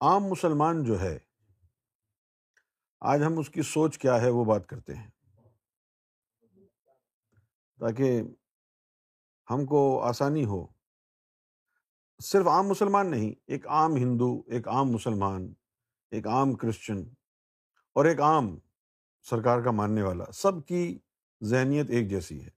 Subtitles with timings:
[0.00, 1.18] عام مسلمان جو ہے،
[3.00, 5.10] آج ہم اس کی سوچ کیا ہے وہ بات کرتے ہیں۔
[7.78, 8.22] تاکہ
[9.50, 10.66] ہم کو آسانی ہو۔
[12.22, 15.54] صرف عام مسلمان نہیں، ایک عام ہندو، ایک عام مسلمان،
[16.10, 16.98] ایک عام کرسچن
[17.92, 18.58] اور ایک عام
[19.20, 20.98] سرکار کا ماننے والا، سب کی
[21.42, 22.50] ذہنیت ایک جیسی ہے۔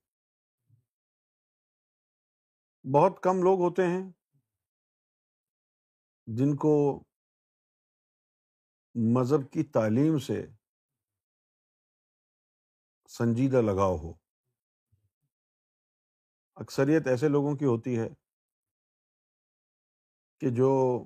[2.93, 4.11] بہت کم لوگ ہوتے ہیں
[6.27, 7.03] جن کو
[8.95, 10.45] مذہب کی تعلیم سے
[13.09, 14.13] سنجیدہ لگاؤ ہو۔
[16.55, 18.07] اکثریت ایسے لوگوں کی ہوتی ہے
[20.39, 21.03] کہ جو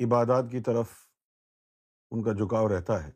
[0.00, 1.08] عبادات کی طرف
[2.10, 3.12] ان کا جھکاؤ رہتا ہے۔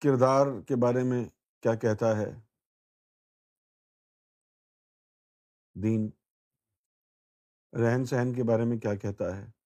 [0.00, 1.24] کردار کے بارے میں
[1.62, 2.30] کیا کہتا ہے؟
[5.74, 6.10] دین۔
[7.72, 9.61] رہن سہن کے بارے میں کیا کہتا ہے؟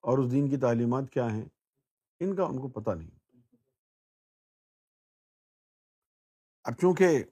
[0.00, 1.44] اور اس دین کی تعلیمات کیا ہیں؟
[2.20, 3.10] ان کا ان کو پتہ نہیں۔
[6.64, 7.24] اب چونکہ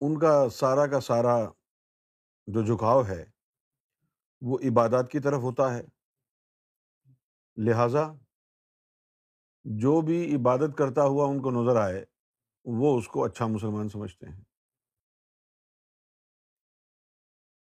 [0.00, 1.44] ان کا سارا کا سارا
[2.46, 3.24] جو جھکاؤ ہے،
[4.40, 5.82] وہ عبادات کی طرف ہوتا ہے۔
[7.56, 8.12] لہذا
[9.64, 12.04] جو بھی عبادت کرتا ہوا ان کو نظر آئے،
[12.64, 14.40] وہ اس کو اچھا مسلمان سمجھتے ہیں۔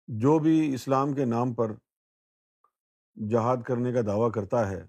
[0.09, 1.73] جو بھی اسلام کے نام پر
[3.17, 4.83] جہاد کرنے کا دعویٰ کرتا ہے،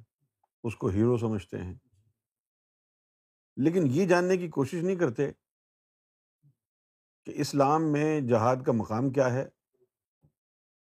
[0.63, 1.73] اس کو ہیرو سمجھتے ہیں۔
[3.57, 5.31] لیکن یہ جاننے کی کوشش نہیں کرتے
[7.23, 9.49] کہ اسلام میں جہاد کا مقام کیا ہے؟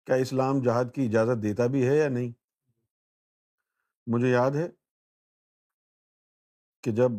[0.06, 2.32] کیا اسلام جہاد کی اجازت دیتا بھی ہے یا نہیں؟
[4.06, 4.68] مجھے یاد ہے
[6.82, 7.10] کہ جب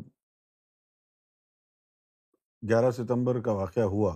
[2.69, 4.13] گیارہ ستمبر کا واقعہ ہوا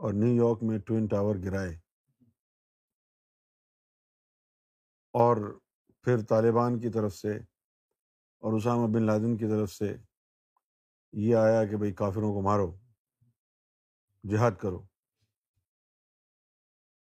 [0.00, 1.87] اور نیو یارک میں ٹوئن ٹاور گرائے
[5.10, 5.58] اور
[6.02, 7.36] پھر طالبان کی طرف سے
[8.38, 9.96] اور اسامہ بن لادن کی طرف سے
[11.12, 12.76] یہ آیا کہ بھائی کافروں کو مارو،
[14.24, 14.86] جہاد کرو۔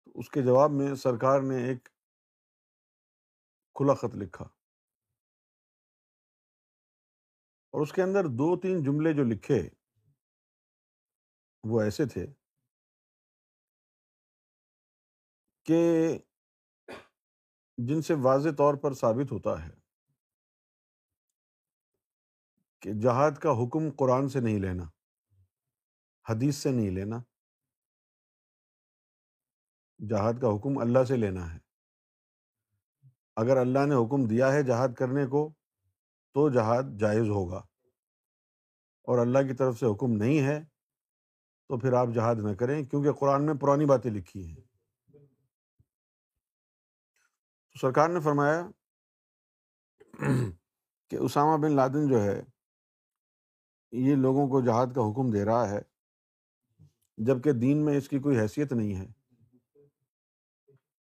[0.04, 1.88] تو اس کے جواب میں سرکار نے ایک
[3.74, 4.44] کھلا خط لکھا۔
[7.70, 9.68] اور اس کے اندر دو تین جملے جو لکھے،
[11.64, 12.26] وہ ایسے تھے
[15.64, 15.78] کہ
[17.78, 19.70] جن سے واضح طور پر ثابت ہوتا ہے
[22.80, 24.84] کہ جہاد کا حکم قرآن سے نہیں لینا،
[26.28, 27.16] حدیث سے نہیں لینا،
[30.08, 31.58] جہاد کا حکم اللہ سے لینا ہے۔
[33.36, 35.52] اگر اللہ نے حکم دیا ہے جہاد کرنے کو،
[36.32, 37.58] تو جہاد جائز ہوگا۔
[39.02, 40.64] اور اللہ کی طرف سے حکم نہیں ہے،
[41.68, 44.73] تو پھر آپ جہاد نہ کریں، کیونکہ قرآن میں پرانی باتیں لکھی ہیں۔
[47.74, 48.70] تو سرکار نے فرمایا
[51.10, 52.42] کہ اسامہ بن لادن جو ہے،
[53.92, 55.80] یہ لوگوں کو جہاد کا حکم دے رہا ہے
[57.16, 59.06] جبکہ دین میں اس کی کوئی حیثیت نہیں ہے۔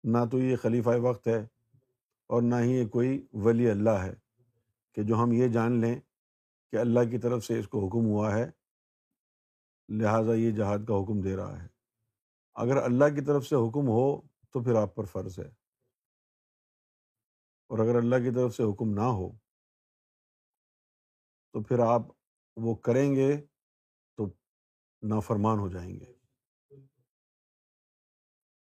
[0.04, 1.46] نہ تو یہ خلیفہ وقت ہے
[2.26, 4.14] اور نہ ہی یہ کوئی ولی اللہ ہے
[4.92, 6.00] کہ جو ہم یہ جان لیں
[6.70, 8.50] کہ اللہ کی طرف سے اس کو حکم ہوا ہے،
[9.88, 11.66] لہٰذا یہ جہاد کا حکم دے رہا ہے۔
[12.54, 14.20] اگر اللہ کی طرف سے حکم ہو
[14.50, 15.57] تو پھر آپ پر فرض ہے۔
[17.68, 19.32] اور اگر اللہ کی طرف سے حکم نہ ہو
[21.52, 22.02] تو پھر آپ
[22.56, 23.36] وہ کریں گے
[24.16, 24.26] تو
[25.02, 26.12] نافرمان ہو جائیں گے۔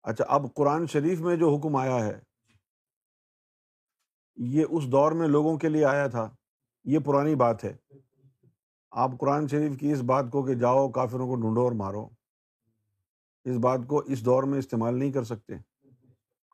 [0.03, 2.21] اچھا اب قرآن شریف میں جو حکم آیا ہے،
[4.37, 6.37] یہ اس دور میں لوگوں کے لیے آیا تھا۔
[6.85, 7.77] یہ پرانی بات ہے۔
[8.91, 12.09] آپ قرآن شریف کی اس بات کو کہ جاؤ، کافروں کو ڈھونڈو اور مارو،
[13.45, 15.53] اس بات کو اس دور میں استعمال نہیں کر سکتے۔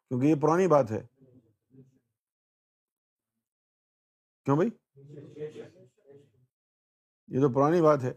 [0.09, 1.07] کیونکہ یہ پرانی بات ہے۔
[4.45, 4.71] کیوں بھائی؟
[7.29, 8.13] یہ تو پرانی بات ہے۔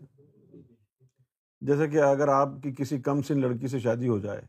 [1.62, 4.42] جیسے کہ اگر آپ کی کسی کم سن لڑکی سے شادی ہو جائے،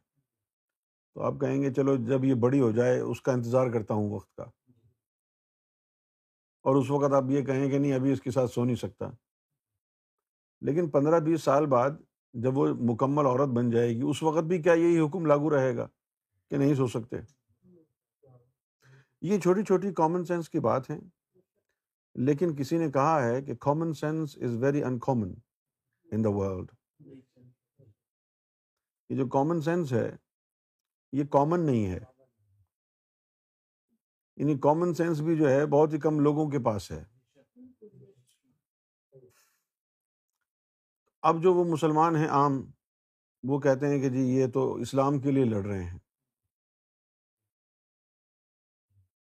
[1.14, 4.10] تو آپ کہیں گے چلو جب یہ بڑی ہو جائے، اس کا انتظار کرتا ہوں
[4.10, 4.42] وقت کا۔
[6.62, 9.10] اور اس وقت آپ یہ کہیں کہ نہیں، ابھی اس کے ساتھ سو نہیں سکتا۔
[10.60, 11.90] لیکن پندرہ بیس سال بعد
[12.32, 15.76] جب وہ مکمل عورت بن جائے گی، اس وقت بھی کیا یہی حکم لاگو رہے
[15.76, 15.88] گا
[16.50, 17.16] کہ نہیں سو سکتے؟
[19.20, 21.17] یہ چھوٹی چھوٹی کامن سینس کی بات ہے۔
[22.26, 25.34] لیکن کسی نے کہا ہے کہ common sense is very uncommon
[26.12, 26.70] in the world
[29.08, 30.16] یہ جو کامن سینس ہے،
[31.12, 31.98] یہ کامن نہیں ہے.
[34.36, 37.04] یعنی کامن سینس بھی جو ہے، بہت ہی کم لوگوں کے پاس ہے.
[41.22, 42.70] اب جو وہ مسلمان ہیں عام،
[43.42, 45.98] وہ کہتے ہیں کہ جی یہ تو اسلام کے لیے لڑ رہے ہیں۔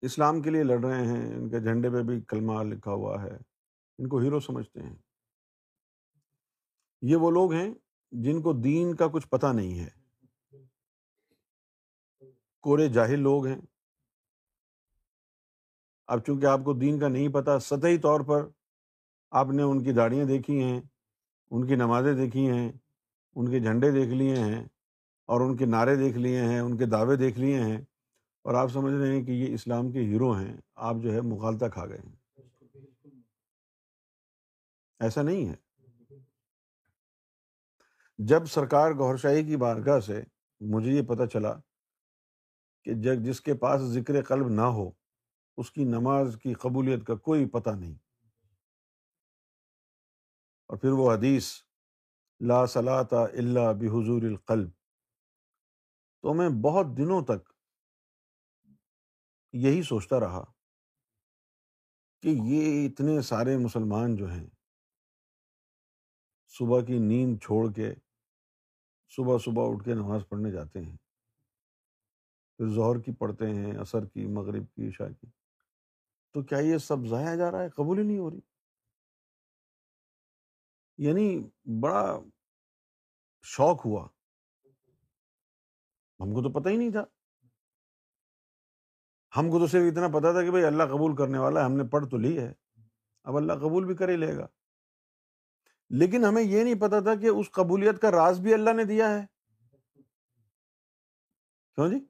[0.01, 3.37] اسلام کے لیے لڑ رہے ہیں، ان کے جھنڈے پہ بھی کلمہ لکھا ہوا ہے۔
[3.97, 4.95] ان کو ہیرو سمجھتے ہیں۔
[7.01, 7.73] یہ وہ لوگ ہیں
[8.11, 9.89] جن کو دین کا کچھ پتہ نہیں ہے۔
[12.61, 13.61] کورے جاہل لوگ ہیں۔
[16.07, 18.47] اب چونکہ آپ کو دین کا نہیں پتہ، سطحی طور پر
[19.31, 20.81] آپ نے ان کی داڑیاں دیکھی ہیں،
[21.51, 22.71] ان کی نمازیں دیکھی ہیں،
[23.35, 24.65] ان کے جھنڈے دیکھ لیے ہیں
[25.25, 27.81] اور ان کے نعرے دیکھ لیے ہیں، ان کے دعوے دیکھ لیے ہیں۔
[28.41, 31.65] اور آپ سمجھ رہے ہیں کہ یہ اسلام کے ہیرو ہیں آپ جو ہے مغالطہ
[31.73, 32.15] کھا گئے ہیں۔
[34.99, 35.55] ایسا نہیں ہے۔
[38.17, 40.23] جب سرکار گور شاہی کی بارگاہ سے
[40.59, 41.53] مجھے یہ پتہ چلا
[42.83, 44.91] کہ جب جس کے پاس ذکر قلب نہ ہو
[45.57, 47.95] اس کی نماز کی قبولیت کا کوئی پتہ نہیں۔
[50.67, 51.51] اور پھر وہ حدیث
[52.39, 54.69] لا صلاح اللہ بحضور القلب۔
[56.21, 57.50] تو میں بہت دنوں تک
[59.53, 60.43] یہی سوچتا رہا
[62.21, 64.47] کہ یہ اتنے سارے مسلمان جو ہیں،
[66.47, 67.93] صبح کی نیند چھوڑ کے،
[69.09, 70.97] صبح صبح اٹھ کے نماز پڑھنے جاتے ہیں۔
[72.57, 75.27] پھر ظہر کی پڑھتے ہیں، عصر کی، مغرب کی، عشاء کی۔
[76.33, 78.39] تو کیا یہ سب ضائع جا رہا ہے؟ قبول ہی نہیں ہو رہی۔
[80.97, 81.49] یعنی
[81.79, 82.19] بڑا
[83.41, 84.07] شوق ہوا۔
[86.19, 87.03] ہم کو تو پتہ ہی نہیں تھا۔
[89.37, 91.73] ہم کو تو صرف اتنا پتا تھا کہ بھائی اللہ قبول کرنے والا ہے، ہم
[91.73, 92.53] نے پڑھ تو لی ہے۔
[93.23, 94.47] اب اللہ قبول بھی کر ہی لے گا۔
[95.89, 99.09] لیکن ہمیں یہ نہیں پتا تھا کہ اس قبولیت کا راز بھی اللہ نے دیا
[99.09, 99.25] ہے۔
[101.75, 102.05] کیوں جی؟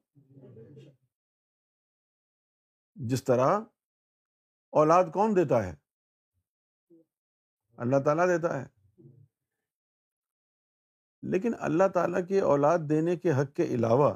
[2.96, 3.60] جس طرح
[4.70, 5.76] اولاد کون دیتا ہے؟
[7.78, 8.68] اللہ تعالیٰ دیتا ہے۔
[11.22, 14.14] لیکن اللہ تعالیٰ کی اولاد دینے کے حق کے علاوہ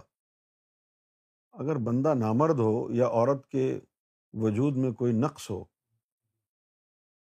[1.60, 3.80] اگر بندہ نامرد ہو یا عورت کے
[4.34, 5.64] وجود میں کوئی نقص ہو،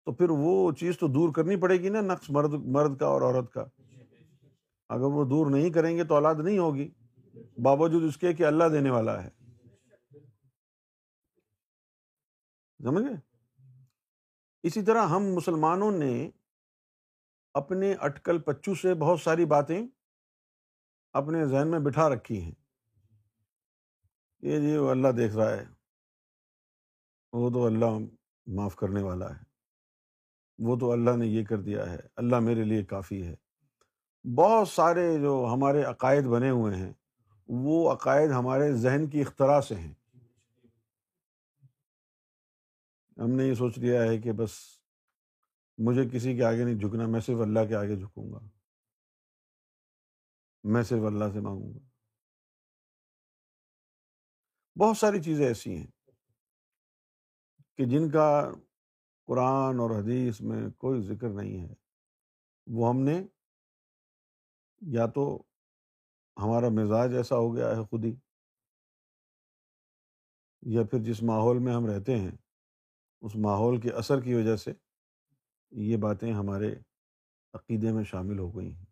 [0.05, 3.21] تو پھر وہ چیز تو دور کرنی پڑے گی نا، نقص مرد مرد کا اور
[3.21, 3.65] عورت کا۔
[4.89, 6.89] اگر وہ دور نہیں کریں گے تو اولاد نہیں ہوگی،
[7.63, 9.29] باوجود اس کے کہ اللہ دینے والا ہے۔
[12.83, 13.15] سمجھ گئے؟
[14.63, 16.29] اسی طرح ہم مسلمانوں نے
[17.53, 19.87] اپنے اٹکل پچو سے بہت ساری باتیں
[21.13, 22.68] اپنے ذہن میں بٹھا رکھی ہیں۔
[24.41, 25.65] یہ جی وہ اللہ دیکھ رہا ہے،
[27.33, 27.97] وہ تو اللہ
[28.47, 29.43] معاف کرنے والا ہے۔
[30.57, 33.35] وہ تو اللہ نے یہ کر دیا ہے۔ اللہ میرے لیے کافی ہے۔
[34.35, 36.93] بہت سارے جو ہمارے عقائد بنے ہوئے ہیں،
[37.47, 39.93] وہ عقائد ہمارے ذہن کی اختراع سے ہیں۔
[43.17, 44.51] ہم نے یہ سوچ لیا ہے کہ بس
[45.77, 48.39] مجھے کسی کے آگے نہیں جھکنا، میں صرف اللہ کے آگے جھکوں گا۔
[50.63, 51.88] میں صرف اللہ سے مانگوں گا۔
[54.79, 55.87] بہت ساری چیزیں ایسی ہیں
[57.77, 58.51] کہ جن کا
[59.25, 61.73] قرآن اور حدیث میں کوئی ذکر نہیں ہے۔
[62.67, 63.23] وہ ہم نے
[64.81, 65.43] یا تو
[66.37, 68.15] ہمارا مزاج ایسا ہو گیا ہے خود ہی
[70.61, 72.31] یا پھر جس ماحول میں ہم رہتے ہیں،
[73.21, 74.71] اس ماحول کے اثر کی وجہ سے
[75.71, 76.75] یہ باتیں ہمارے
[77.53, 78.85] عقیدے میں شامل ہو گئی ہیں۔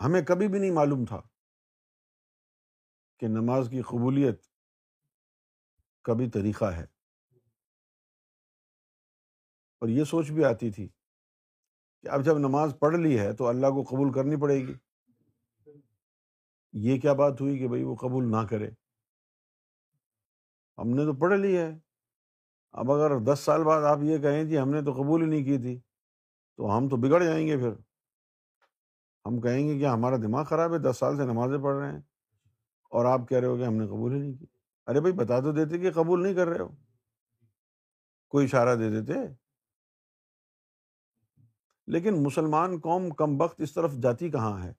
[0.00, 1.31] ہمیں کبھی بھی نہیں معلوم تھا
[3.18, 4.42] کہ نماز کی قبولیت
[6.02, 6.86] کا بھی طریقہ ہے۔
[9.80, 10.88] اور یہ سوچ بھی آتی تھی
[12.02, 14.74] کہ اب جب نماز پڑھ لی ہے تو اللہ کو قبول کرنی پڑے گی۔
[16.72, 18.70] یہ کیا بات ہوئی کہ بھائی وہ قبول نہ کرے؟
[20.78, 21.78] ہم نے تو پڑھ لی ہے۔
[22.72, 25.44] اب اگر دس سال بعد آپ یہ کہیں جی ہم نے تو قبول ہی نہیں
[25.44, 25.80] کی تھی،
[26.56, 27.72] تو ہم تو بگڑ جائیں گے پھر۔
[29.26, 32.00] ہم کہیں گے کہ ہمارا دماغ خراب ہے، دس سال سے نمازیں پڑھ رہے ہیں۔
[32.92, 34.46] اور آپ کہہ رہے ہو کہ ہم نے قبول ہی نہیں کی۔
[34.86, 36.68] ارے بھائی، بتا تو دیتے کہ قبول نہیں کر رہے ہو۔
[38.28, 39.12] کوئی اشارہ دے دیتے؟
[41.86, 44.72] لیکن مسلمان قوم کم وقت اس طرف جاتی کہاں ہے؟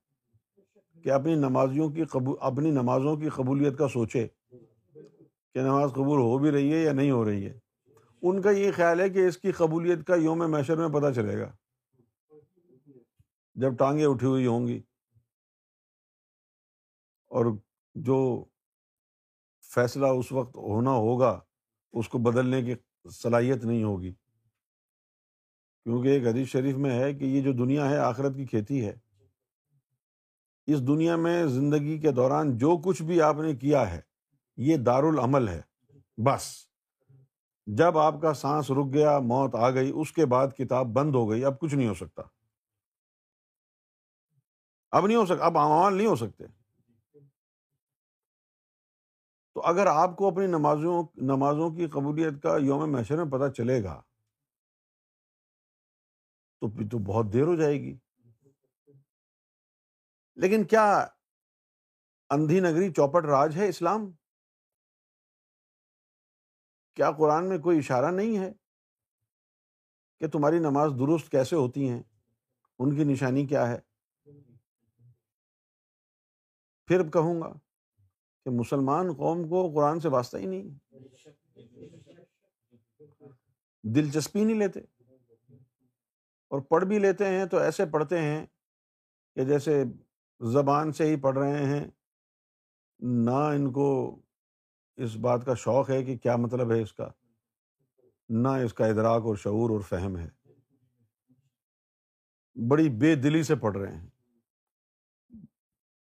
[1.04, 4.28] کہ اپنی نمازیوں کی قبول اپنی نمازوں کی قبولیت کا سوچے
[5.54, 7.60] کہ نماز قبول ہو بھی رہی ہے یا نہیں ہو رہی ہے۔
[8.22, 11.40] ان کا یہ خیال ہے کہ اس کی قبولیت کا یوم میشر میں پتہ چلے
[11.40, 11.52] گا۔
[13.56, 14.82] جب ٹانگیں اٹھی ہوئی ہوں گی۔
[17.28, 17.46] اور
[17.96, 18.46] جو
[19.76, 21.40] فیصلہ اس وقت ہونا ہوگا،
[21.94, 22.76] اس کو بدلنے کی
[23.10, 24.14] صلاحیت نہیں ہوگی۔
[25.84, 28.96] کیونکہ ایک حدیث شریف میں ہے کہ یہ جو دنیا ہے، آخرت کی کھیتی ہے۔
[30.68, 34.02] اس دنیا میں زندگی کے دوران جو کچھ بھی آپ نے کیا ہے،
[34.58, 35.62] یہ دار العمل ہے۔
[36.18, 36.68] بس۔
[37.66, 41.30] جب آپ کا سانس رک گیا، موت آ گئی، اس کے بعد کتاب بند ہو
[41.30, 42.22] گئی، اب کچھ نہیں ہو سکتا۔
[44.92, 46.63] اب نہیں ہو سکتا اب عوام نہیں ہو سکتے۔
[49.54, 53.84] تو اگر آپ کو اپنی نمازوں نمازوں کی قبولیت کا یوم محشر میں پتہ چلے
[53.84, 54.02] گا،
[56.60, 57.98] تو پھر تو بہت دیر ہو جائے گی۔
[60.36, 61.08] لیکن کیا
[62.30, 64.12] اندھی نگری چوپٹ راج ہے اسلام؟
[66.96, 68.52] کیا قرآن میں کوئی اشارہ نہیں ہے
[70.20, 72.04] کہ تمہاری نماز درست کیسے ہوتی ہیں؟
[72.80, 73.80] ان کی نشانی کیا ہے؟
[76.88, 77.54] پھر کہوں گا۔
[78.44, 80.96] کہ مسلمان قوم کو قرآن سے واسطہ ہی نہیں
[83.84, 84.80] دلچسپی نہیں لیتے۔
[86.50, 88.46] اور پڑھ بھی لیتے ہیں تو ایسے پڑھتے ہیں
[89.36, 89.84] کہ جیسے
[90.40, 91.88] زبان سے ہی پڑھ رہے ہیں۔
[93.00, 94.20] نہ ان کو
[94.96, 97.10] اس بات کا شوق ہے کہ کیا مطلب ہے اس کا۔
[98.30, 100.30] نہ اس کا ادراک اور شعور اور فہم ہے۔
[102.70, 104.08] بڑی بے دلی سے پڑھ رہے ہیں۔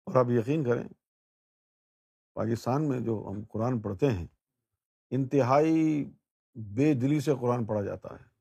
[0.06, 0.88] اور آپ یقین کریں
[2.34, 4.28] پاکستان میں جو ہم قرآن پڑھتے ہیں،
[5.12, 6.04] انتہائی
[6.56, 8.32] بے دلی سے قرآن پڑھا جاتا ہے۔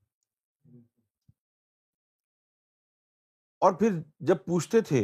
[3.62, 5.02] اور پھر جب پوچھتے تھے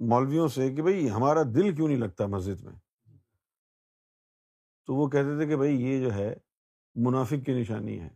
[0.00, 2.74] مولویوں سے کہ بھائی ہمارا دل کیوں نہیں لگتا مسجد میں؟
[4.88, 6.34] تو وہ کہتے تھے کہ بھائی یہ جو ہے
[6.94, 8.08] منافق کی نشانی ہے۔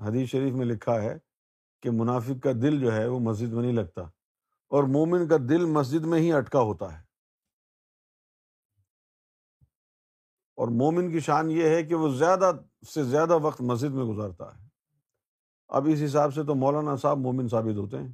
[0.00, 1.16] حدیث شریف میں لکھا ہے
[1.82, 4.02] کہ منافق کا دل جو ہے وہ مسجد میں نہیں لگتا،
[4.70, 7.07] اور مومن کا دل مسجد میں ہی اٹکا ہوتا ہے۔
[10.58, 12.52] اور مومن کی شان یہ ہے کہ وہ زیادہ
[12.94, 14.68] سے زیادہ وقت مسجد میں گزارتا ہے۔
[15.68, 18.12] اب اس حساب سے تو مولانا صاحب مومن ثابت ہوتے ہیں۔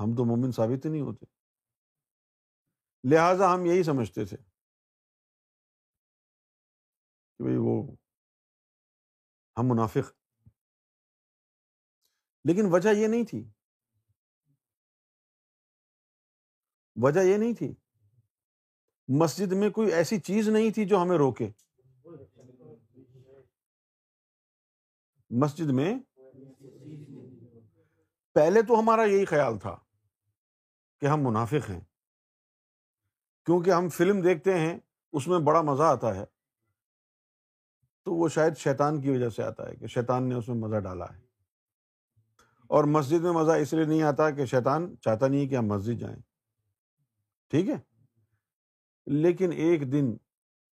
[0.00, 1.26] ہم تو مومن ثابت ہی نہیں ہوتے۔
[3.10, 4.36] لہذا ہم یہی سمجھتے تھے۔
[7.38, 7.92] کہ بھائی وہ
[9.58, 10.12] ہم منافق۔
[12.44, 13.50] لیکن وجہ یہ نہیں تھی۔
[17.02, 17.74] وجہ یہ نہیں تھی۔
[19.08, 21.50] مسجد میں کوئی ایسی چیز نہیں تھی جو ہمیں روکے۔
[25.30, 25.98] مسجد میں
[28.32, 29.76] پہلے تو ہمارا یہی خیال تھا
[31.00, 31.80] کہ ہم منافق ہیں۔
[33.44, 34.78] کیونکہ ہم فلم دیکھتے ہیں،
[35.12, 36.24] اس میں بڑا مزہ آتا ہے۔
[38.04, 40.76] تو وہ شاید شیطان کی وجہ سے آتا ہے کہ شیطان نے اس میں مزہ
[40.76, 41.20] ڈالا ہے۔
[42.66, 46.00] اور مسجد میں مزہ اس لیے نہیں آتا کہ شیطان چاہتا نہیں کہ ہم مسجد
[46.00, 46.29] جائیں۔
[47.50, 47.74] ٹھیک ہے۔
[49.06, 50.16] لیکن ایک دن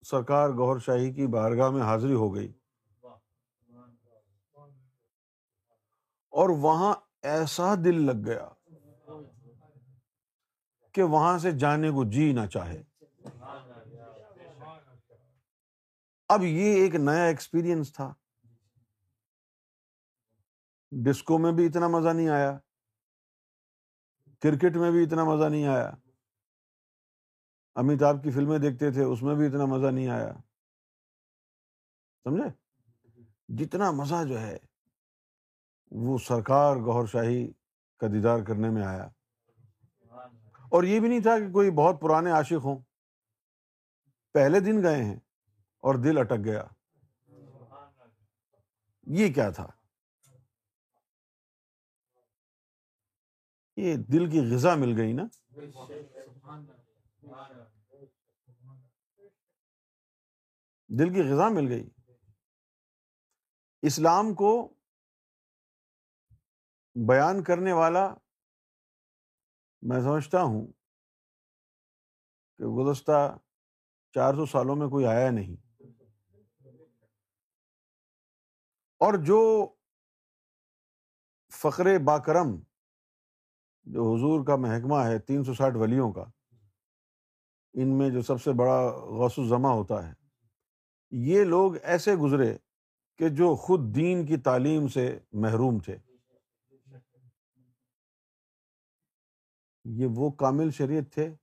[0.06, 2.52] سرکار گور شاہی کی بارگاہ میں حاضری ہو گئی۔
[6.30, 8.48] اور وہاں ایسا دل لگ گیا
[10.92, 12.82] کہ وہاں سے جانے کو جی نہ چاہے۔
[16.28, 18.14] اب یہ ایک نیا ایکسپیرئنس تھا۔
[20.90, 22.58] ڈسکو میں بھی اتنا مزہ نہیں آیا۔
[24.40, 25.90] کرکٹ میں بھی اتنا مزہ نہیں آیا۔
[27.78, 30.32] امیتابھ کی فلمیں دیکھتے تھے، اس میں بھی اتنا مزہ نہیں آیا۔
[32.24, 32.48] سمجھے؟
[33.48, 34.58] جتنا مزہ جو ہے،
[35.90, 37.52] وہ سرکار گور شاہی
[37.98, 39.08] کا دیدار کرنے میں آیا۔
[40.68, 42.78] اور یہ بھی نہیں تھا کہ کوئی بہت پرانے عاشق ہوں۔
[44.32, 45.16] پہلے دن گئے ہیں
[45.78, 46.64] اور دل اٹک گیا۔
[49.02, 49.66] یہ کیا تھا؟
[53.76, 55.22] یہ دل کی غذا مل گئی نا؟
[60.98, 61.90] دل کی غذا مل گئی۔
[63.82, 64.74] اسلام کو
[67.08, 68.14] بیان کرنے والا
[69.82, 70.72] میں سمجھتا ہوں
[72.58, 73.38] کہ گزشتہ
[74.14, 75.56] چار سو سالوں میں کوئی آیا نہیں۔
[78.98, 79.74] اور جو
[81.52, 82.60] فخر باکرم،
[83.82, 86.24] جو حضور کا محکمہ ہے، تین سو ساٹھ ولیوں کا
[87.72, 90.14] ان میں جو سب سے بڑا غوث الزما ہوتا ہے۔
[91.10, 92.56] یہ لوگ ایسے گزرے
[93.16, 95.96] کہ جو خود دین کی تعلیم سے محروم تھے۔
[99.84, 101.34] یہ وہ کامل شریعت تھے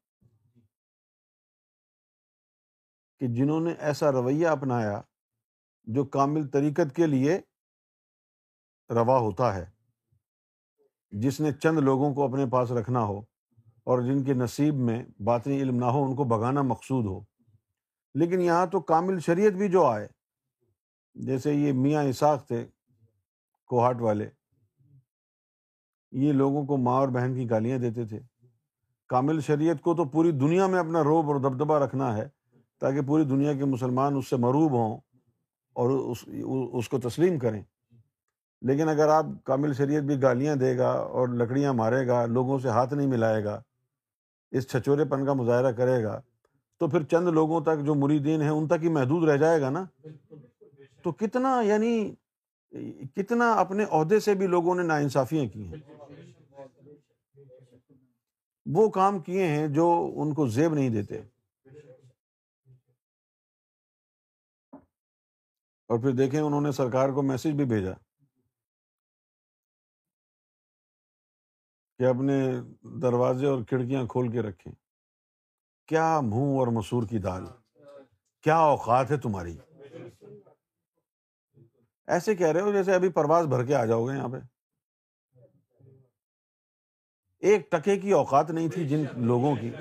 [3.20, 5.02] کہ جنہوں نے ایسا رویہ اپنایا
[5.84, 7.38] جو کامل طریقت کے لیے
[8.90, 9.72] روا ہوتا ہے۔
[11.12, 13.35] جس نے چند لوگوں کو اپنے پاس رکھنا ہو۔
[13.86, 17.20] اور جن کے نصیب میں باطنی علم نہ ہو، ان کو بگانا مقصود ہو۔
[18.14, 20.08] لیکن یہاں تو کامل شریعت بھی جو آئے،
[21.14, 22.68] جیسے یہ میاں اساق تھے،
[23.68, 24.30] کوہاٹ والے،
[26.12, 28.20] یہ لوگوں کو ماں اور بہن کی گالیاں دیتے تھے۔
[29.08, 32.30] کامل شریعت کو تو پوری دنیا میں اپنا روب اور دبدبہ رکھنا ہے،
[32.80, 34.98] تاکہ پوری دنیا کے مسلمان اس سے مروب ہوں
[35.74, 36.26] اور اس
[36.74, 37.64] اس کو تسلیم کریں۔
[38.62, 42.70] لیکن اگر آپ کامل شریعت بھی گالیاں دے گا اور لکڑیاں مارے گا، لوگوں سے
[42.70, 43.62] ہاتھ نہیں ملائے گا
[44.52, 46.22] اس چھچورے پن کا مظاہرہ کرے گا
[46.78, 49.70] تو پھر چند لوگوں تک جو مریدین ہیں ان تک ہی محدود رہ جائے گا
[49.70, 49.86] نا؟
[51.04, 52.16] تو کتنا یعنی
[53.16, 55.78] کتنا اپنے عہدے سے بھی لوگوں نے نا انصافیاں کی ہیں؟
[58.66, 61.22] وہ کام کیے ہیں جو ان کو زیب نہیں دیتے۔
[65.90, 67.92] اور پھر دیکھیں انہوں نے سرکار کو میسج بھی بھیجا۔
[72.00, 72.52] کہ اپنے
[73.02, 74.74] دروازے اور کھڑکیاں کھول کے رکھیں۔
[75.88, 77.46] کیا منہ اور مسور کی دال؟
[78.42, 79.58] کیا اوقات ہے تمہاری؟
[82.08, 84.38] ایسے کہہ رہے ہو جیسے ابھی پرواز بھر کے آ جاؤ گے یہاں پہ۔
[87.40, 89.72] ایک ٹکے کی اوقات نہیں تھی جن لوگوں کی۔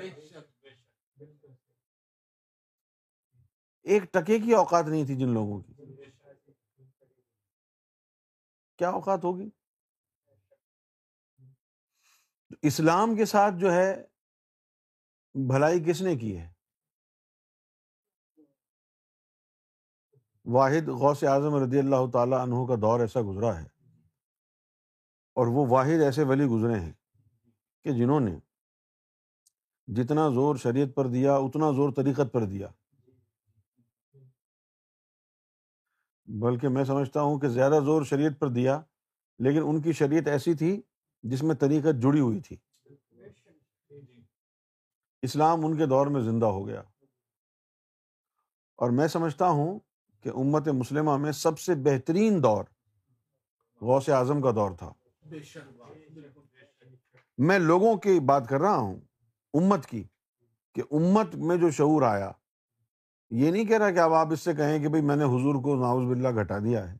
[3.83, 5.73] ایک ٹکے کی اوقات نہیں تھی جن لوگوں کی۔
[8.77, 9.49] کیا اوقات ہوگی؟
[12.61, 14.03] اسلام کے ساتھ جو ہے،
[15.33, 16.53] بھلائی کس نے کی ہے؟
[20.45, 23.65] واحد غوث اعظم رضی اللہ تعالیٰ عنہ کا دور ایسا گزرا ہے۔
[25.33, 26.93] اور وہ واحد ایسے ولی گزرے ہیں
[27.83, 28.39] کہ جنہوں نے
[29.87, 32.67] جتنا زور شریعت پر دیا، اتنا زور طریقت پر دیا۔
[36.25, 38.81] بلکہ میں سمجھتا ہوں کہ زیادہ زور شریعت پر دیا،
[39.39, 40.81] لیکن ان کی شریعت ایسی تھی
[41.25, 42.55] جس میں طریقت جڑی ہوئی تھی۔
[45.21, 46.81] اسلام ان کے دور میں زندہ ہو گیا۔
[48.75, 49.79] اور میں سمجھتا ہوں
[50.21, 52.63] کہ امت مسلمہ میں سب سے بہترین دور
[53.81, 54.93] غوث اعظم کا دور تھا۔
[57.37, 58.95] میں لوگوں کی بات کر رہا ہوں،
[59.53, 60.03] امت کی،
[60.73, 62.31] کہ امت میں جو شعور آیا،
[63.29, 65.63] یہ نہیں کہہ رہا کہ اب آپ اس سے کہیں کہ بھائی میں نے حضور
[65.63, 66.97] کو ناؤز باللہ گھٹا دیا ہے۔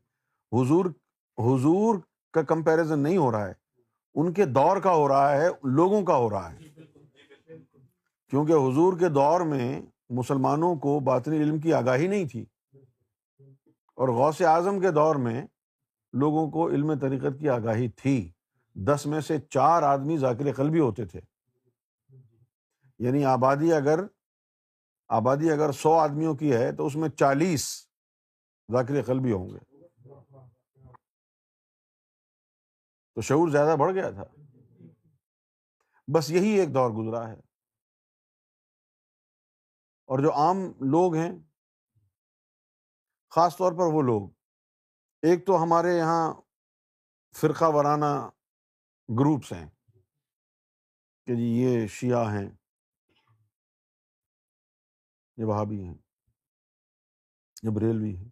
[0.51, 0.85] حضور
[1.37, 1.95] حضور
[2.31, 3.64] کا کمپیرزن نہیں ہو رہا ہے۔
[4.15, 6.57] ان کے دور کا ہو رہا ہے لوگوں کا ہو رہا ہے۔
[8.29, 12.45] کیونکہ حضور کے دور میں مسلمانوں کو باطنی علم کی آگاہی نہیں تھی۔
[13.95, 15.47] اور غوث اعظم کے دور میں
[16.13, 18.31] لوگوں کو علم طریقت کی آگاہی تھی۔
[18.75, 21.19] دس میں سے چار آدمی ذاکر قلبی ہوتے تھے۔
[22.99, 23.99] یعنی آبادی اگر
[25.07, 27.87] آبادی اگر سو آدمیوں کی ہے تو اس میں چالیس
[28.71, 29.74] ذاکر قلبی ہوں گے۔
[33.15, 34.23] تو شعور زیادہ بڑھ گیا تھا۔
[36.15, 37.39] بس یہی ایک دور گزرا ہے۔
[40.05, 41.31] اور جو عام لوگ ہیں،
[43.29, 44.29] خاص طور پر وہ لوگ۔
[45.21, 46.33] ایک تو ہمارے یہاں
[47.35, 48.29] فرقہ وارانہ
[49.09, 49.69] گروپس ہیں۔
[51.25, 52.49] کہ جی یہ شیعہ ہیں،
[55.37, 55.95] یہ وہابی ہیں،
[57.63, 58.29] یہ بریلوی ہیں۔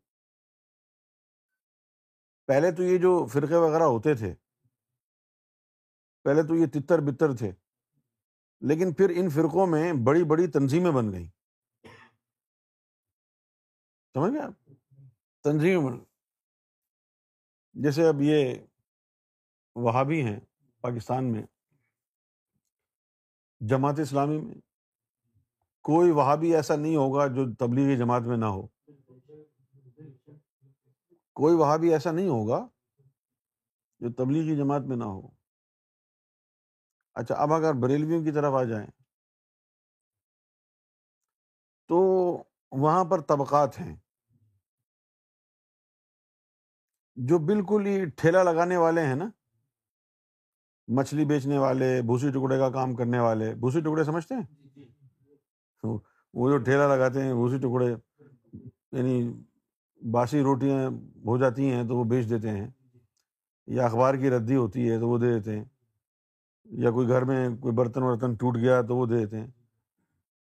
[2.48, 4.36] پہلے تو یہ جو فرقے وغیرہ ہوتے تھے
[6.24, 7.52] پہلے تو یہ تتر بتر تھے۔
[8.62, 11.28] لیکن پھر ان فرقوں میں بڑی بڑی تنظیمیں بن گئیں۔
[14.14, 14.70] سمجھ گئے آپ؟
[15.44, 16.04] تنظیم بن
[17.74, 18.56] جیسے اب یہ
[19.76, 20.40] وہابی ہیں
[20.82, 21.44] پاکستان میں،
[23.60, 24.56] جماعت اسلامی میں،
[25.82, 28.68] کوئی وہاں بھی ایسا نہیں ہوگا جو تبلیغی جماعت میں نہ ہو۔
[31.34, 32.68] کوئی وہاں بھی ایسا نہیں ہوگا
[34.00, 35.43] جو تبلیغی جماعت میں نہ ہو۔
[37.16, 38.88] اچھا اب اگر بریلویوں کی طرف آ جائیں۔
[41.88, 41.98] تو
[42.72, 43.96] وہاں پر طبقات ہیں۔
[47.16, 49.30] جو بالکل ہی ٹھیلا لگانے والے ہیں نا۔
[50.88, 54.42] مچھلی بیچنے والے بھوسی ٹکڑے کا کام کرنے والے۔ بھوسی ٹکڑے سمجھتے ہیں؟
[54.76, 55.98] جی، جی۔
[56.34, 57.88] وہ جو ٹھیلا لگاتے ہیں بھوسی ٹکڑے
[58.92, 59.34] یعنی
[60.12, 60.90] باسی روٹیاں
[61.26, 62.68] ہو جاتی ہیں تو وہ بیچ دیتے ہیں۔
[63.68, 65.66] یا اخبار کی ردی ہوتی ہے تو وہ دے دیتے ہیں۔
[66.78, 69.48] یا کوئی گھر میں کوئی برتن ورتن ٹوٹ گیا تو وہ دے دیتے ہیں۔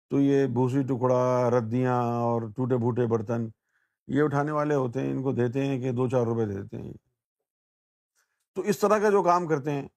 [0.10, 3.48] تو یہ بھوسی ٹکڑا، ردیاں اور ٹوٹے پھوٹے برتن،
[4.08, 6.78] یہ اٹھانے والے ہوتے ہیں، ان کو دیتے ہیں کہ دو چار روپے دے دیتے
[6.78, 6.94] ہیں۔
[8.56, 9.88] تو اس طرح کا جو کام کرتے ہیں،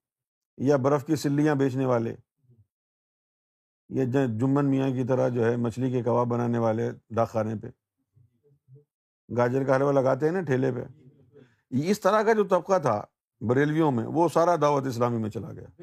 [0.56, 2.14] یا برف کی سلیاں بیچنے والے،
[3.88, 7.68] یا جمن میاں کی طرح جو ہے مچھلی کے کباب بنانے والے ڈاک خانے پہ۔
[9.36, 10.84] گاجر کا حلوہ لگاتے ہیں نا ٹھیلے پہ۔
[11.70, 13.02] اس طرح کا جو طبقہ تھا
[13.48, 15.82] بریلویوں میں، وہ سارا دعوت اسلامی میں چلا گیا۔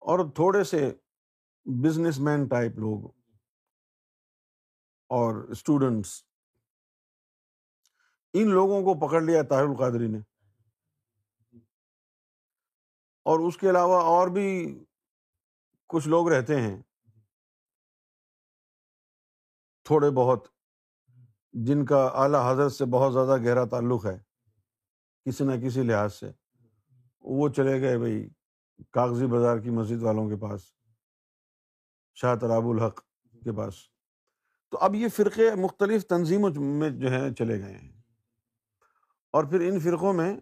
[0.00, 0.94] اور تھوڑے سے
[1.64, 3.10] بزنس مین ٹائپ لوگ
[5.08, 6.22] اور اسٹوڈنٹس
[8.32, 10.18] ان لوگوں کو پکڑ لیا طاہر القادری نے۔
[13.24, 14.78] اور اس کے علاوہ اور بھی
[15.88, 16.82] کچھ لوگ رہتے ہیں۔
[19.84, 20.48] تھوڑے بہت،
[21.52, 24.27] جن کا اعلیٰ حضرت سے بہت زیادہ گہرا تعلق ہے۔
[25.24, 26.30] کسی نہ کسی لحاظ سے۔
[27.20, 28.28] وہ چلے گئے بھائی
[28.90, 30.60] کاغذی بازار کی مسجد والوں کے پاس،
[32.14, 33.00] شاہ تراب الحق
[33.44, 33.74] کے پاس۔
[34.70, 37.92] تو اب یہ فرقے مختلف تنظیموں میں جو ہے چلے گئے ہیں۔
[39.32, 40.36] اور پھر ان فرقوں میں،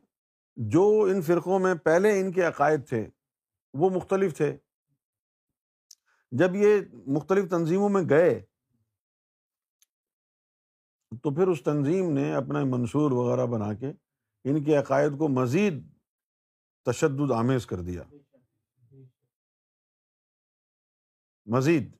[0.57, 3.09] جو ان فرقوں میں پہلے ان کے عقائد تھے،
[3.75, 4.57] وہ مختلف تھے۔
[6.31, 8.45] جب یہ مختلف تنظیموں میں گئے،
[11.23, 13.93] تو پھر اس تنظیم نے اپنا منصور وغیرہ بنا کے
[14.49, 15.75] ان کے عقائد کو مزید
[16.85, 18.03] تشدد آمیز کر دیا۔
[21.47, 21.97] مزید۔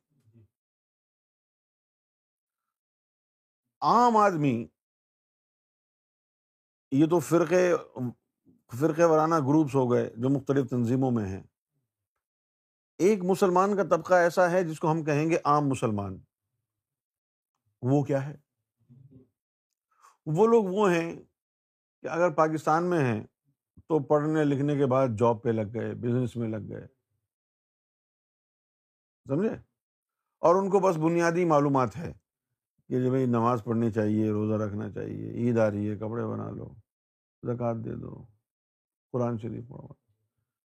[3.81, 4.67] عام آدمی
[6.91, 7.73] یہ تو فرقے
[8.81, 11.43] فرقے وارانہ گروپس ہو گئے جو مختلف تنظیموں میں ہیں۔
[12.99, 16.19] ایک مسلمان کا طبقہ ایسا ہے جس کو ہم کہیں گے عام مسلمان۔
[17.83, 18.37] وہ کیا ہے؟
[20.27, 21.36] وہ لوگ وہ ہیں
[22.03, 23.25] کہ اگر پاکستان میں ہیں
[23.89, 26.87] تو پڑھنے لکھنے کے بعد جاب پہ لگ گئے بزنس میں لگ گئے۔
[29.29, 29.55] سمجھے؟
[30.39, 32.13] اور ان کو بس بنیادی معلومات ہے
[32.89, 36.51] کہ جو بھائی نماز پڑھنی چاہیے، روزہ رکھنا چاہیے، عید آ رہی ہے، کپڑے بنا
[36.51, 36.75] لو،
[37.43, 38.25] زکوٰۃ دے دو،
[39.13, 39.89] قرآن شریف پڑھو،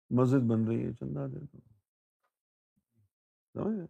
[0.09, 1.57] مسجد بن رہی ہے، چندہ دے دو۔
[3.53, 3.83] سمجھے؟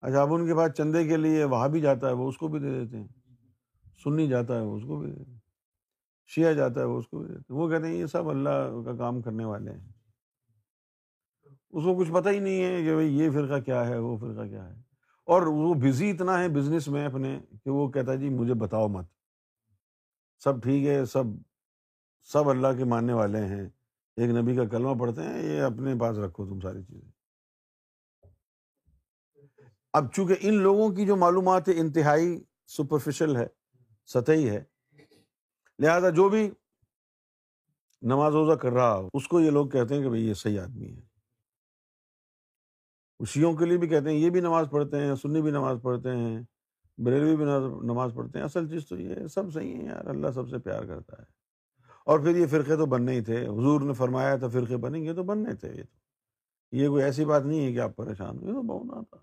[0.00, 2.48] اچھا اب ان کے بعد چندے کے لیے وہاں بھی جاتا ہے، وہ اس کو
[2.48, 3.08] بھی دے دیتے ہیں۔
[4.04, 5.33] سنی جاتا ہے، وہ اس کو بھی دے دیتے
[6.26, 9.22] شیعہ جاتا ہے وہ اس کو بھی وہ کہتے ہیں یہ سب اللہ کا کام
[9.22, 9.88] کرنے والے ہیں۔
[11.70, 14.48] اس کو کچھ پتہ ہی نہیں ہے کہ بھائی یہ فرقہ کیا ہے، وہ فرقہ
[14.48, 14.80] کیا ہے۔
[15.24, 18.88] اور وہ بزی اتنا ہے بزنس میں اپنے کہ وہ کہتا ہے جی مجھے بتاؤ
[18.88, 19.04] مت۔
[20.38, 21.24] سب ٹھیک ہے، سب
[22.22, 23.68] سب اللہ کے ماننے والے ہیں۔
[24.16, 27.10] ایک نبی کا کلمہ پڑھتے ہیں، یہ اپنے پاس رکھو تم ساری چیزیں۔
[29.92, 33.46] اب چونکہ ان لوگوں کی جو معلومات ہے، انتہائی سپرفیشل ہے،
[34.06, 34.64] سطحی ہے
[35.78, 36.50] لہذا جو بھی
[38.02, 40.60] نماز روزہ کر رہا ہو اس کو یہ لوگ کہتے ہیں کہ بھائی یہ صحیح
[40.60, 41.14] آدمی ہے۔
[43.26, 46.16] شیوں کے لیے بھی کہتے ہیں، یہ بھی نماز پڑھتے ہیں، سنی بھی نماز پڑھتے
[46.16, 46.42] ہیں،
[46.98, 47.44] بریلوی بھی
[47.86, 50.82] نماز پڑھتے ہیں۔ اصل چیز تو یہ سب صحیح ہے یار، اللہ سب سے پیار
[50.82, 51.26] کرتا ہے۔
[52.06, 55.14] اور پھر یہ فرقے تو بننے ہی تھے۔ حضور نے فرمایا تھا فرقے بنیں گے
[55.14, 55.98] تو بننے تھے یہ تو۔
[56.72, 59.18] یہ کوئی ایسی بات نہیں ہے کہ آپ پریشان ہوئے تو بہت تھا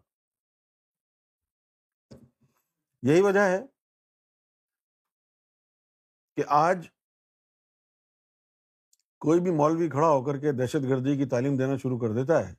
[3.01, 3.70] یہی وجہ ہے۔
[6.35, 6.87] کہ آج
[9.19, 12.49] کوئی بھی مولوی کھڑا ہو کر کے دہشت گردی کی تعلیم دینا شروع کر دیتا
[12.49, 12.53] ہے۔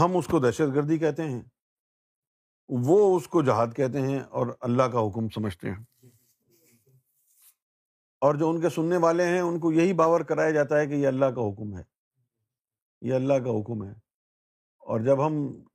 [0.00, 1.42] ہم اس کو دہشت گردی کہتے ہیں۔
[2.68, 6.06] وہ اس کو جہاد کہتے ہیں اور اللہ کا حکم سمجھتے ہیں۔
[8.20, 10.92] اور جو ان کے سننے والے ہیں، ان کو یہی باور کرایا جاتا ہے کہ
[10.92, 11.82] یہ اللہ کا حکم ہے۔
[13.00, 13.92] یہ اللہ کا حکم ہے۔
[14.78, 15.32] اور جب ہم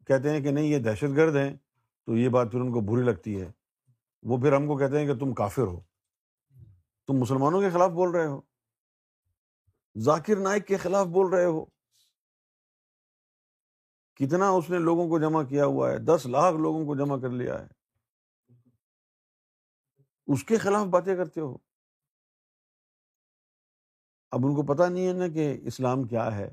[0.08, 1.58] کہتے ہیں کہ نہیں، یہ دہشت گرد ہیں،
[2.06, 3.52] تو یہ بات پھر ان کو بری لگتی ہے۔
[4.24, 5.91] وہ پھر ہم کو کہتے ہیں کہ تم کافر ہو۔
[7.12, 8.42] تم مسلمانوں کے خلاف بول رہے ہو۔
[9.98, 11.66] ذاکر نائک کے خلاف بول رہے ہو۔
[14.16, 17.30] کتنا اس نے لوگوں کو جمع کیا ہوا ہے؟ دس لاکھ لوگوں کو جمع کر
[17.30, 17.68] لیا ہے۔
[20.28, 21.58] اس کے خلاف باتیں کرتے ہو۔
[24.32, 26.52] اب ان کو پتا نہیں ہے نا کہ اسلام کیا ہے۔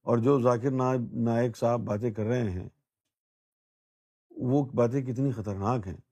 [0.00, 0.70] اور جو ذاکر
[1.24, 2.68] نائک صاحب باتیں کر رہے ہیں،
[4.30, 6.09] وہ باتیں کتنی خطرناک ہیں۔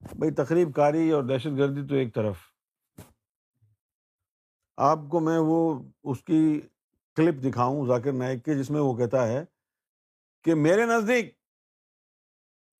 [0.00, 2.36] بھائی تقریب کاری اور دہشت گردی تو ایک طرف۔
[4.76, 6.60] آپ کو میں وہ اس کی
[7.16, 9.44] کلپ دکھاؤں، ذاکر نائک کے جس میں وہ کہتا ہے
[10.44, 11.34] کہ میرے نزدیک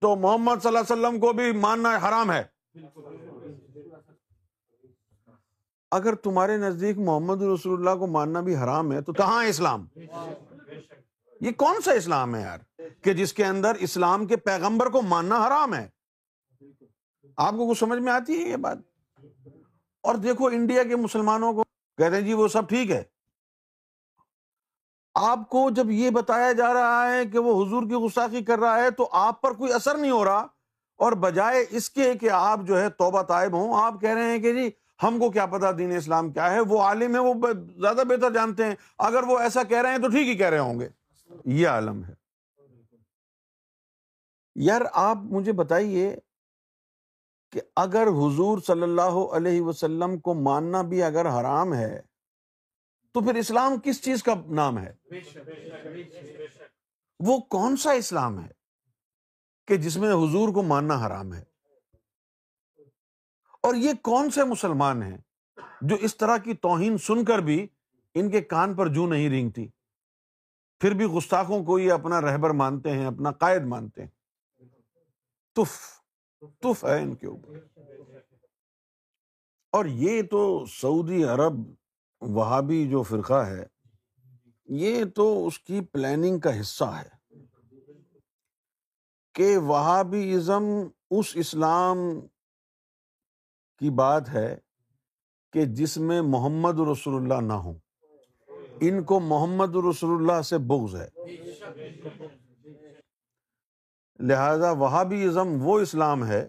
[0.01, 2.45] تو محمد صلی اللہ علیہ وسلم کو بھی ماننا حرام ہے۔
[5.91, 9.87] اگر تمہارے نزدیک محمد رسول اللہ کو ماننا بھی حرام ہے تو کہاں اسلام؟
[11.41, 12.59] یہ کون سا اسلام ہے یار
[13.03, 15.96] کہ جس کے اندر اسلام کے پیغمبر کو ماننا حرام ہے؟
[17.37, 18.79] آپ کو کچھ سمجھ میں آتی ہے یہ بات؟
[20.03, 21.63] اور دیکھو انڈیا کے مسلمانوں کو
[21.99, 23.03] کہتے ہیں جی وہ سب ٹھیک ہے۔
[25.15, 28.77] آپ کو جب یہ بتایا جا رہا ہے کہ وہ حضور کی گستاخی کر رہا
[28.77, 30.47] ہے تو آپ پر کوئی اثر نہیں ہو رہا۔
[30.97, 34.39] اور بجائے اس کے کہ آپ جو ہے توبہ طائب ہوں، آپ کہہ رہے ہیں
[34.39, 34.71] کہ جی
[35.03, 37.35] ہم کو کیا پتا دین اسلام کیا ہے، وہ عالم ہے، وہ
[37.81, 40.59] زیادہ بہتر جانتے ہیں۔ اگر وہ ایسا کہہ رہے ہیں تو ٹھیک ہی کہہ رہے
[40.59, 40.89] ہوں گے۔
[41.45, 42.15] یہ عالم ہے۔
[44.55, 46.17] یار آپ مجھے بتائیے
[47.57, 52.01] کہ اگر حضور صلی اللہ علیہ وسلم کو ماننا بھی اگر حرام ہے،
[53.13, 54.93] تو پھر اسلام کس چیز کا نام ہے؟
[57.21, 58.49] وہ کون سا اسلام ہے
[59.67, 61.45] کہ جس میں حضور کو ماننا حرام ہے؟
[63.63, 65.19] اور یہ کون سے مسلمان ہیں
[65.81, 67.67] جو اس طرح کی توہین سن کر بھی
[68.15, 69.69] ان کے کان پر جو نہیں رینگتی؟
[70.81, 74.11] پھر بھی گستاخوں کو یہ اپنا رہبر مانتے ہیں، اپنا قائد مانتے ہیں۔
[75.55, 76.01] تف
[76.47, 77.81] تف ہے ان کے اوپر۔
[79.73, 81.53] اور یہ تو سعودی عرب
[82.21, 83.67] وہابی جو فرقہ ہے،
[84.65, 87.35] یہ تو اس کی پلاننگ کا حصہ ہے
[89.35, 90.63] کہ وہابی ازم
[91.11, 91.99] اس اسلام
[93.79, 94.57] کی بات ہے
[95.53, 97.79] کہ جس میں محمد رسول اللہ نہ ہو
[98.81, 101.09] ان کو محمد رسول اللہ سے بغض ہے۔
[104.21, 106.49] لہذا وہابی ازم وہ اسلام ہے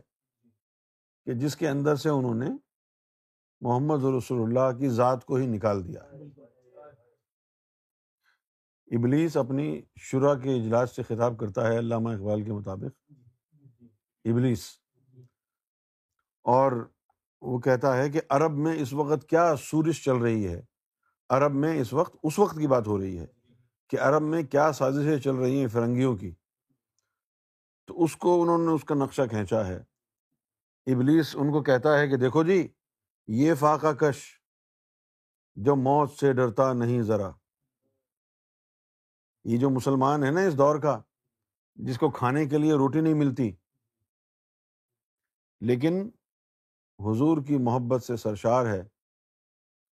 [1.25, 2.49] کہ جس کے اندر سے انہوں نے
[3.61, 6.01] محمد رسول اللہ کی ذات کو ہی نکال دیا
[8.91, 13.11] ابلیس اپنی شرح کے اجلاس سے خطاب کرتا ہے علامہ اقبال کے مطابق۔
[14.25, 14.69] ابلیس۔
[16.43, 16.89] اور
[17.41, 20.61] وہ کہتا ہے کہ عرب میں اس وقت کیا سورش چل رہی ہے؟
[21.29, 23.25] عرب میں اس وقت اس وقت کی بات ہو رہی ہے
[23.89, 26.31] کہ عرب میں کیا سازشیں چل رہی ہیں فرنگیوں کی۔
[27.97, 29.77] اس کو انہوں نے اس کا نقشہ کھینچا ہے۔
[30.85, 32.67] ابلیس ان کو کہتا ہے کہ دیکھو جی
[33.27, 34.41] یہ فاقہ کش،
[35.55, 37.31] جو موت سے ڈرتا نہیں ذرا۔
[39.43, 41.01] یہ جو مسلمان ہے نا اس دور کا،
[41.75, 43.55] جس کو کھانے کے لیے روٹی نہیں ملتی۔
[45.61, 46.09] لیکن
[46.99, 48.79] حضور کی محبت سے سرشار ہے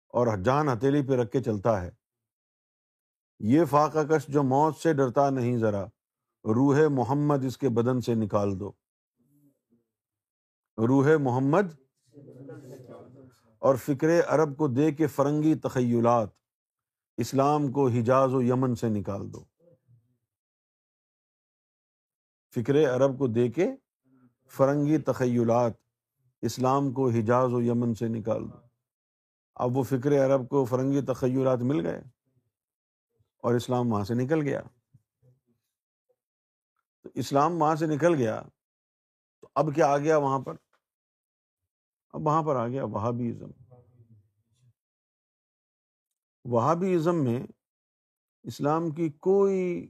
[0.08, 1.92] اور جان ہتھیلی پہ رکھ کے چلتا ہے۔
[3.40, 5.86] یہ فاقہ کش جو موت سے ڈرتا نہیں ذرا۔
[6.44, 8.72] روح محمد اس کے بدن سے نکال دو۔
[10.78, 11.74] روح محمد
[13.60, 16.30] اور فکر عرب کو دے کے فرنگی تخیلات،
[17.18, 19.44] اسلام کو حجاز و یمن سے نکال دو۔
[22.56, 23.68] فکر عرب کو دے کے
[24.48, 25.74] فرنگی تخیلات،
[26.42, 28.58] اسلام کو حجاز و یمن سے نکال دو۔
[29.56, 32.02] اب وہ فکر عرب کو فرنگی تخیلات مل گئے
[33.38, 34.62] اور اسلام وہاں سے نکل گیا۔
[37.04, 38.42] تو اسلام وہاں سے نکل گیا
[39.42, 40.56] تو اب کیا آ گیا وہاں پر؟
[42.10, 43.52] اب وہاں پر آ گیا وہابی ازم
[46.44, 47.44] وہابی ازم میں
[48.44, 49.90] اسلام کی کوئی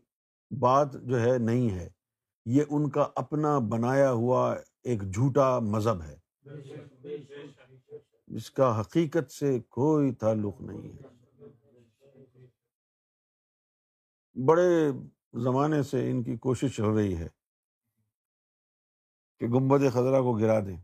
[0.60, 1.90] بات جو ہے نہیں ہے۔
[2.46, 6.18] یہ ان کا اپنا بنایا ہوا ایک جھوٹا مذہب ہے۔
[8.28, 11.02] جس کا حقیقت سے کوئی تعلق نہیں ہے۔
[14.46, 14.92] بڑے
[15.34, 17.28] زمانے سے ان کی کوشش چل رہی ہے
[19.40, 20.78] کہ گمبد خزرہ کو گرا دیں۔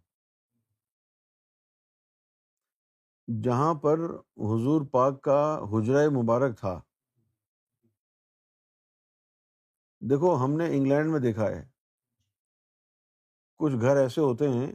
[3.44, 4.00] جہاں پر
[4.38, 6.82] حضور پاک کا حجرہ مبارک تھا۔
[10.02, 11.70] دیکھو، ہم نے انگلینڈ میں دیکھا ہے۔
[13.58, 14.72] کچھ گھر ایسے ہوتے ہیں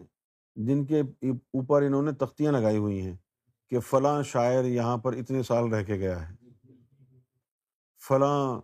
[0.57, 3.17] جن کے اوپر انہوں نے تختیاں لگائی ہوئی ہیں
[3.71, 6.35] کہ فلاں شاعر یہاں پر اتنے سال رہ کے گیا ہے۔
[8.09, 8.61] فلاں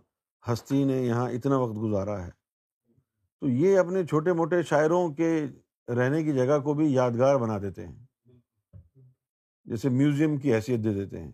[0.47, 2.31] ہستی نے یہاں اتنا وقت گزارا ہے۔
[3.39, 5.45] تو یہ اپنے چھوٹے موٹے شاعروں کے
[5.87, 8.05] رہنے کی جگہ کو بھی یادگار بنا دیتے ہیں۔
[9.63, 11.31] جیسے میوزیم کی حیثیت دے دیتے ہیں۔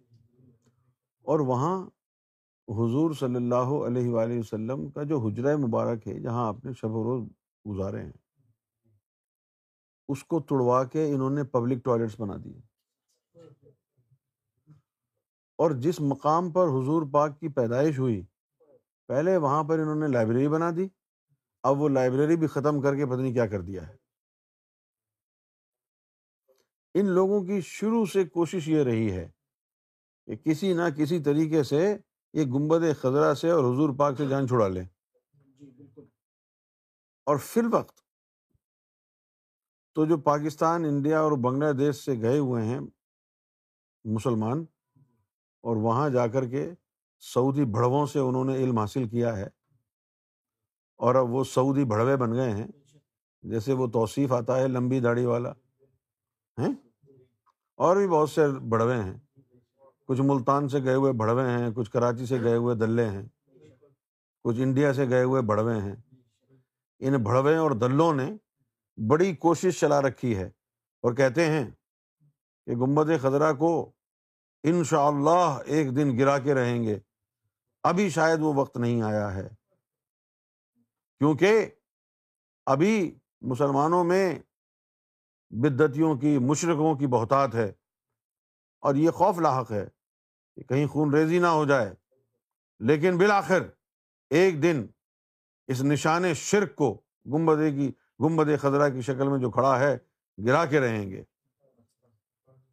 [1.23, 1.85] اور وہاں
[2.67, 6.91] حضور صلی اللہ علیہ وآلہ وسلم کا جو حجرہ مبارک ہے، جہاں آپ نے شب
[6.91, 7.27] و روز
[7.69, 8.11] گزارے ہیں۔
[10.07, 12.59] اس کو توڑوا کے انہوں نے پبلک ٹوائلٹس بنا دیے۔
[15.57, 18.23] اور جس مقام پر حضور پاک کی پیدائش ہوئی
[19.07, 20.87] پہلے وہاں پر انہوں نے لائبریری بنا دی۔
[21.63, 23.95] اب وہ لائبریری بھی ختم کر کے پتہ نہیں کیا کر دیا ہے۔
[26.93, 29.29] ان لوگوں کی شروع سے کوشش یہ رہی ہے
[30.25, 31.97] کہ کسی نہ کسی طریقے سے
[32.33, 34.85] یہ گنبد خزرہ سے اور حضور پاک سے جان چھڑا لیں۔
[37.25, 38.01] اور فی الوقت
[39.93, 42.79] تو جو پاکستان انڈیا اور بنگلہ دیش سے گئے ہوئے ہیں
[44.03, 44.65] مسلمان
[45.61, 46.73] اور وہاں جا کر کے
[47.19, 49.47] سعودی بڑھووں سے انہوں نے علم حاصل کیا ہے
[50.97, 52.67] اور اب وہ سعودی بڑھوے بن گئے ہیں۔
[53.41, 55.51] جیسے وہ توصیف آتا ہے لمبی داڑھی والا،
[56.57, 56.73] ہیں؟
[57.77, 59.17] اور بھی بہت سے بڑھوے ہیں۔
[60.07, 63.27] کچھ ملتان سے گئے ہوئے بڑھوے ہیں، کچھ کراچی سے گئے ہوئے دلے ہیں،
[64.43, 65.95] کچھ انڈیا سے گئے ہوئے بڑھوے ہیں۔
[66.99, 68.37] ان بڑھوے اور دلوں نے
[69.09, 70.47] بڑی کوشش چلا رکھی ہے
[71.01, 71.71] اور کہتے ہیں
[72.65, 73.91] کہ گمبد خزرہ کو
[74.63, 76.99] ان شاء اللہ ایک دن گرا کے رہیں گے۔
[77.87, 79.49] ابھی شاید وہ وقت نہیں آیا ہے۔
[81.19, 81.69] کیونکہ
[82.65, 84.39] ابھی مسلمانوں میں
[85.49, 87.71] بدتیوں کی مشرقوں کی بہتات ہے
[88.79, 89.85] اور یہ خوف لاحق ہے
[90.55, 91.93] کہ کہیں خون ریزی نہ ہو جائے۔
[92.79, 93.63] لیکن بالآخر
[94.29, 94.85] ایک دن
[95.67, 99.97] اس نشان شرک کو گمبدے کی گمبد خزرہ کی شکل میں جو کھڑا ہے،
[100.45, 101.23] گرا کے رہیں گے۔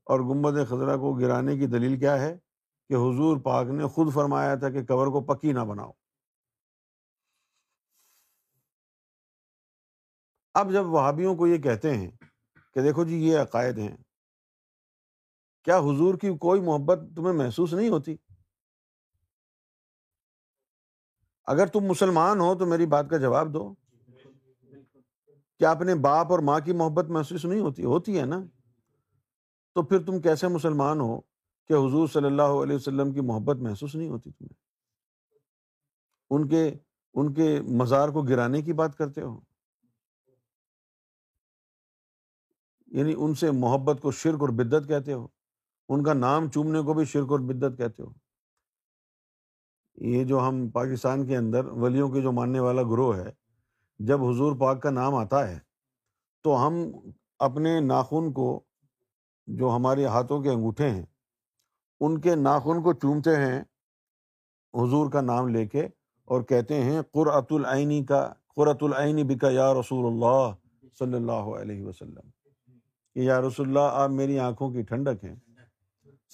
[0.05, 2.39] اور گمبد خزرہ کو گرانے کی دلیل کیا ہے؟
[2.89, 5.93] کہ حضور پاک نے خود فرمایا تھا کہ قبر کو پکی نہ بناؤ۔
[10.55, 12.11] اب جب وہابیوں کو یہ کہتے ہیں
[12.75, 13.97] کہ دیکھو جی یہ عقائد ہیں،
[15.65, 18.17] کیا حضور کی کوئی محبت تمہیں محسوس نہیں ہوتی؟
[21.45, 23.75] اگر تم مسلمان ہو تو میری بات کا جواب دو۔
[25.59, 28.41] کیا اپنے باپ اور ماں کی محبت محسوس نہیں ہوتی؟ ہوتی ہے نا۔
[29.75, 31.34] تو پھر تم کیسے مسلمان ہو؟
[31.69, 34.55] کہ حضور صلی اللہ علیہ وسلم کی محبت محسوس نہیں ہوتی تمہیں؟
[36.31, 36.75] ان کے
[37.15, 39.41] ان کے مزار کو گرانے کی بات کرتے ہو؟
[42.87, 45.27] یعنی ان سے محبت کو شرک اور بدت کہتے ہو؟
[45.89, 48.13] ان کا نام چومنے کو بھی شرک اور بدت کہتے ہو؟
[49.97, 53.33] یہ جو ہم پاکستان کے اندر ولیوں کے جو ماننے والا گروہ ہے،
[53.99, 55.59] جب حضور پاک کا نام آتا ہے،
[56.43, 56.75] تو ہم
[57.39, 58.65] اپنے ناخن کو
[59.47, 61.07] جو ہمارے ہاتھوں کے انگوٹھے ہیں
[62.07, 63.61] ان کے ناخن کو چومتے ہیں،
[64.75, 65.89] حضور کا نام لے کے
[66.25, 70.53] اور کہتے ہیں قرۃ العینی کا قرۃ العینی بکا یا رسول اللہ
[70.99, 72.31] صلی اللہ علیہ وسلم۔
[73.15, 75.37] کہ یا رسول اللہ، آپ میری آنکھوں کی ٹھنڈک ہیں۔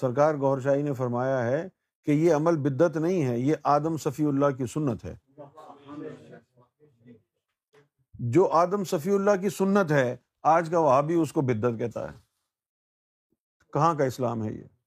[0.01, 1.69] سرکار گور شاہی نے فرمایا ہے
[2.05, 5.17] کہ یہ عمل بدت نہیں ہے، یہ آدم صفی اللہ کی سنت ہے۔
[8.15, 12.13] جو آدم صفی اللہ کی سنت ہے، آج کا وہاں بھی اس کو بدت کہتا
[12.13, 12.19] ہے۔
[13.73, 14.80] کہاں کا اسلام ہے یہ؟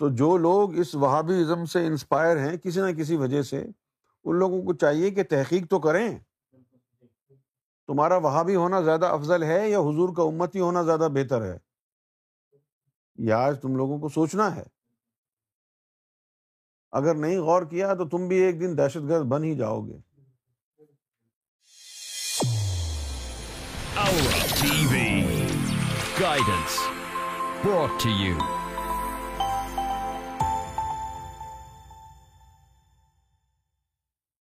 [0.00, 3.64] تو جو لوگ اس وہابی ازم سے انسپائر ہیں کسی نہ کسی وجہ سے،
[4.24, 6.18] ان لوگوں کو چاہیے کہ تحقیق تو کریں۔
[7.86, 11.58] تمہارا وہابی ہونا زیادہ افضل ہے یا حضور کا امتی ہونا زیادہ بہتر ہے؟
[13.14, 14.62] یہ آج تم لوگوں کو سوچنا ہے۔
[16.92, 19.98] اگر نہیں غور کیا تو تم بھی ایک دن دہشت گرد بن ہی جاؤ گے۔
[26.20, 26.78] گائیڈنس